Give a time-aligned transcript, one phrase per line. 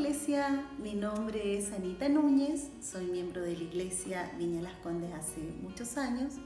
[0.00, 5.42] iglesia, mi nombre es Anita Núñez, soy miembro de la iglesia Viña Las Condes hace
[5.60, 6.36] muchos años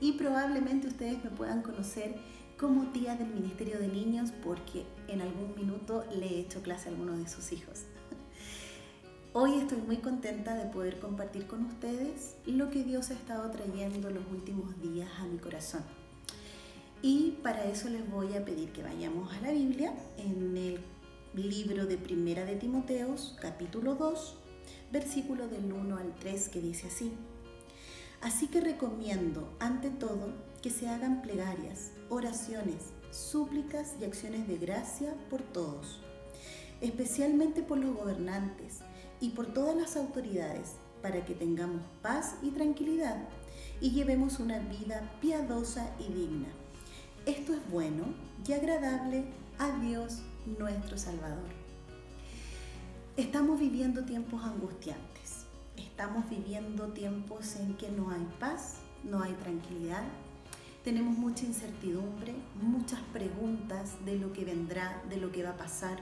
[0.00, 2.16] y probablemente ustedes me puedan conocer
[2.58, 6.92] como tía del Ministerio de Niños porque en algún minuto le he hecho clase a
[6.92, 7.82] algunos de sus hijos.
[9.34, 14.08] Hoy estoy muy contenta de poder compartir con ustedes lo que Dios ha estado trayendo
[14.08, 15.82] los últimos días a mi corazón.
[17.02, 20.80] Y para eso les voy a pedir que vayamos a la Biblia en el
[21.34, 24.36] libro de Primera de Timoteos, capítulo 2,
[24.92, 27.12] versículo del 1 al 3, que dice así.
[28.20, 35.12] Así que recomiendo, ante todo, que se hagan plegarias, oraciones, súplicas y acciones de gracia
[35.28, 35.98] por todos,
[36.80, 38.78] especialmente por los gobernantes
[39.20, 43.28] y por todas las autoridades, para que tengamos paz y tranquilidad
[43.80, 46.48] y llevemos una vida piadosa y digna.
[47.26, 48.04] Esto es bueno
[48.46, 49.24] y agradable
[49.58, 51.48] a Dios nuestro Salvador.
[53.16, 60.04] Estamos viviendo tiempos angustiantes, estamos viviendo tiempos en que no hay paz, no hay tranquilidad,
[60.82, 65.98] tenemos mucha incertidumbre, muchas preguntas de lo que vendrá, de lo que va a pasar.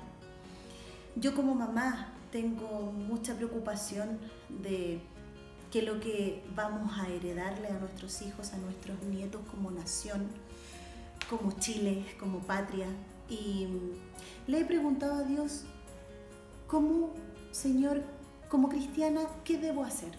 [1.14, 5.03] Yo como mamá tengo mucha preocupación de
[5.70, 10.27] que lo que vamos a heredarle a nuestros hijos, a nuestros nietos como nación,
[11.31, 12.88] como Chile, como patria,
[13.33, 13.66] y
[14.47, 15.64] le he preguntado a Dios,
[16.66, 17.14] ¿cómo,
[17.50, 18.02] Señor,
[18.50, 20.12] como cristiana, qué debo hacer?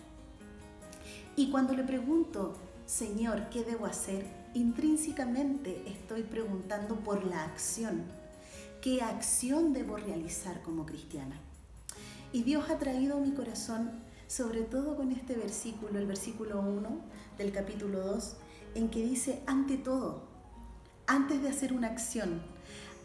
[1.36, 2.54] Y cuando le pregunto,
[2.86, 4.26] Señor, ¿qué debo hacer?
[4.56, 8.04] Intrínsecamente estoy preguntando por la acción.
[8.82, 11.40] ¿Qué acción debo realizar como cristiana?
[12.32, 13.92] Y Dios ha traído mi corazón,
[14.28, 16.90] sobre todo con este versículo, el versículo 1
[17.38, 18.36] del capítulo 2,
[18.76, 20.24] en que dice, ante todo,
[21.06, 22.42] antes de hacer una acción,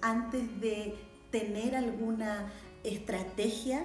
[0.00, 0.96] antes de
[1.30, 2.52] tener alguna
[2.84, 3.84] estrategia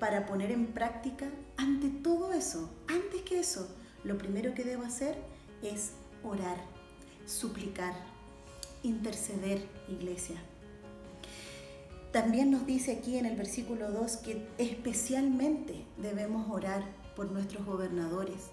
[0.00, 3.68] para poner en práctica, ante todo eso, antes que eso,
[4.02, 5.16] lo primero que debo hacer
[5.62, 6.58] es orar,
[7.26, 7.94] suplicar,
[8.82, 10.36] interceder, iglesia.
[12.12, 16.84] También nos dice aquí en el versículo 2 que especialmente debemos orar
[17.16, 18.50] por nuestros gobernadores,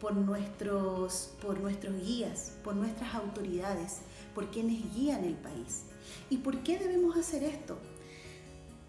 [0.00, 3.98] por nuestros, por nuestros guías, por nuestras autoridades,
[4.36, 5.84] por quienes guían el país.
[6.28, 7.78] ¿Y por qué debemos hacer esto?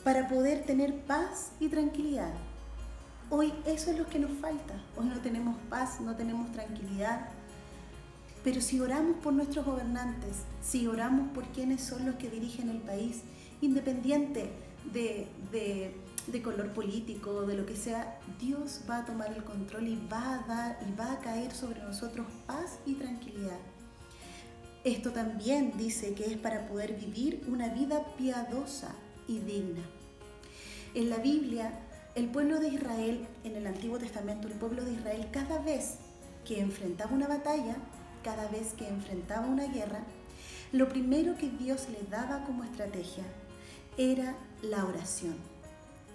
[0.03, 2.33] Para poder tener paz y tranquilidad.
[3.29, 4.73] Hoy eso es lo que nos falta.
[4.97, 7.29] Hoy no tenemos paz, no tenemos tranquilidad.
[8.43, 12.79] Pero si oramos por nuestros gobernantes, si oramos por quienes son los que dirigen el
[12.79, 13.21] país,
[13.61, 14.51] independiente
[14.91, 20.07] de, de, color político, de lo que sea, Dios va a tomar el control y
[20.11, 23.59] va a dar y va a caer sobre nosotros paz y tranquilidad.
[24.87, 28.95] Esto también dice que es para poder vivir una vida piadosa
[29.27, 29.81] y digna.
[30.93, 31.77] En la Biblia,
[32.15, 35.95] el pueblo de Israel, en el Antiguo Testamento, el pueblo de Israel, cada vez
[36.45, 37.75] que enfrentaba una batalla,
[38.23, 40.05] cada vez que enfrentaba una guerra,
[40.71, 43.25] lo primero que Dios le daba como estrategia
[43.97, 45.35] era la oración,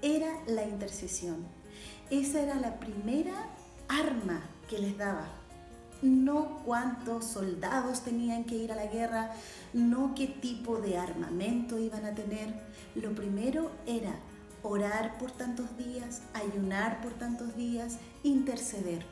[0.00, 1.44] era la intercesión.
[2.08, 3.50] Esa era la primera
[3.86, 5.41] arma que les daba
[6.02, 9.30] no cuántos soldados tenían que ir a la guerra,
[9.72, 12.52] no qué tipo de armamento iban a tener.
[12.94, 14.12] Lo primero era
[14.62, 19.06] orar por tantos días, ayunar por tantos días, interceder.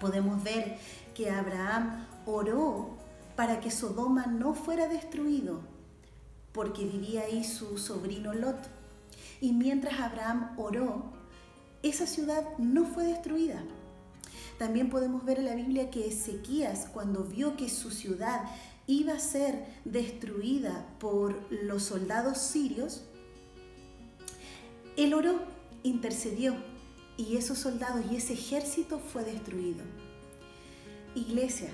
[0.00, 0.78] Podemos ver
[1.14, 2.96] que Abraham oró
[3.36, 5.60] para que Sodoma no fuera destruido,
[6.52, 8.68] porque vivía ahí su sobrino Lot.
[9.40, 11.12] Y mientras Abraham oró,
[11.82, 13.62] esa ciudad no fue destruida.
[14.58, 18.42] También podemos ver en la Biblia que Ezequías, cuando vio que su ciudad
[18.86, 23.02] iba a ser destruida por los soldados sirios,
[24.96, 25.40] él oró,
[25.82, 26.54] intercedió
[27.16, 29.82] y esos soldados y ese ejército fue destruido.
[31.14, 31.70] Iglesia,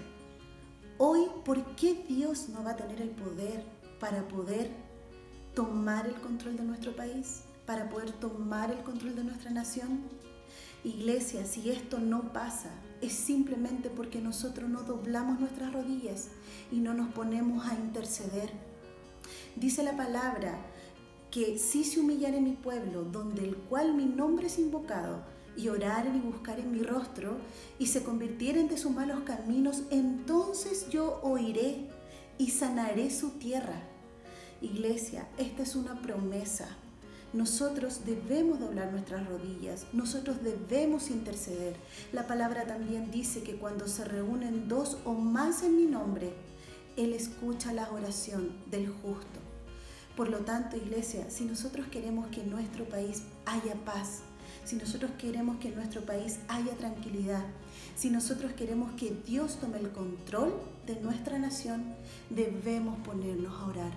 [0.99, 3.65] hoy, ¿por qué Dios no va a tener el poder
[3.99, 4.71] para poder
[5.55, 7.43] tomar el control de nuestro país?
[7.67, 10.01] Para poder tomar el control de nuestra nación?
[10.83, 12.71] Iglesia, si esto no pasa,
[13.03, 16.29] es simplemente porque nosotros no doblamos nuestras rodillas
[16.73, 18.51] y no nos ponemos a interceder.
[19.57, 20.59] Dice la palabra
[21.31, 25.23] que si se humillare mi pueblo, donde el cual mi nombre es invocado,
[25.57, 27.37] y oraren y buscaren mi rostro,
[27.79, 31.89] y se convirtieren de sus malos caminos, entonces yo oiré
[32.39, 33.83] y sanaré su tierra.
[34.63, 36.69] Iglesia, esta es una promesa
[37.33, 41.77] nosotros debemos doblar nuestras rodillas, nosotros debemos interceder.
[42.13, 46.33] La palabra también dice que cuando se reúnen dos o más en mi nombre,
[46.97, 49.41] Él escucha la oración del justo.
[50.17, 54.23] Por lo tanto, iglesia, si nosotros queremos que en nuestro país haya paz,
[54.65, 57.45] si nosotros queremos que en nuestro país haya tranquilidad,
[57.97, 60.55] si nosotros queremos que Dios tome el control
[60.87, 61.85] de nuestra nación,
[62.31, 63.93] debemos ponernos a orar.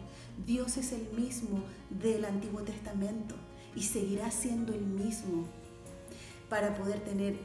[0.45, 3.35] Dios es el mismo del Antiguo Testamento
[3.75, 5.45] y seguirá siendo el mismo
[6.49, 7.37] para poder tener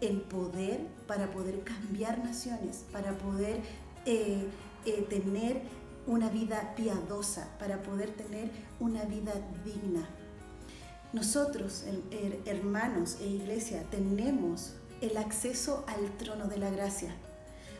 [0.00, 3.60] el poder, para poder cambiar naciones, para poder
[4.06, 4.46] eh,
[4.84, 5.62] eh, tener
[6.06, 8.50] una vida piadosa, para poder tener
[8.80, 9.32] una vida
[9.64, 10.06] digna.
[11.14, 11.84] Nosotros,
[12.44, 17.14] hermanos e iglesia, tenemos el acceso al trono de la gracia.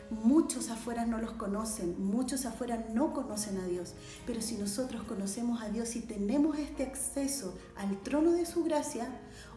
[0.09, 3.93] Muchos afuera no los conocen, muchos afuera no conocen a Dios,
[4.25, 9.09] pero si nosotros conocemos a Dios y tenemos este acceso al trono de su gracia,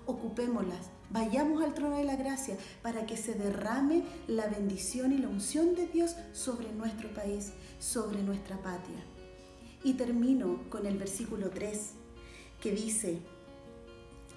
[0.06, 5.28] ocupémoslas, vayamos al trono de la gracia para que se derrame la bendición y la
[5.28, 9.04] unción de Dios sobre nuestro país, sobre nuestra patria.
[9.84, 11.92] Y termino con el versículo 3
[12.60, 13.20] que dice,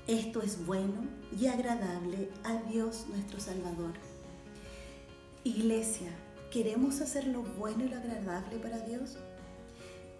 [0.08, 1.02] esto es bueno
[1.40, 3.94] y agradable a Dios nuestro Salvador.
[5.44, 6.10] Iglesia,
[6.52, 9.18] ¿queremos hacer lo bueno y lo agradable para Dios?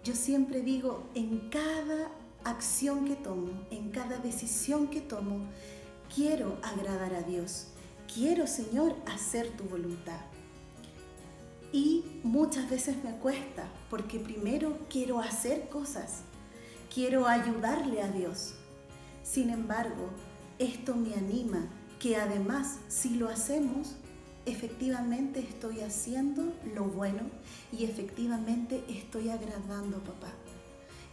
[0.04, 2.10] Yo siempre digo, en cada
[2.44, 5.46] acción que tomo, en cada decisión que tomo,
[6.14, 7.68] quiero agradar a Dios.
[8.12, 10.20] Quiero, Señor, hacer tu voluntad.
[11.72, 16.22] Y muchas veces me cuesta porque primero quiero hacer cosas,
[16.92, 18.54] quiero ayudarle a Dios.
[19.32, 20.10] Sin embargo,
[20.58, 21.66] esto me anima
[21.98, 23.94] que además si lo hacemos,
[24.44, 27.22] efectivamente estoy haciendo lo bueno
[27.72, 30.34] y efectivamente estoy agradando a papá.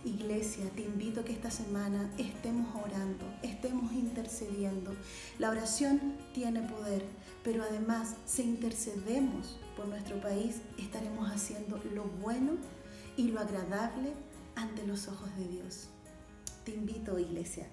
[0.04, 4.94] Iglesia, te invito a que esta semana estemos orando, estemos intercediendo.
[5.38, 7.06] La oración tiene poder,
[7.42, 12.57] pero además si intercedemos por nuestro país, estaremos haciendo lo bueno
[13.16, 14.12] y lo agradable
[14.57, 15.88] ante los ojos de Dios.
[16.66, 17.66] Te invito, Iglesia,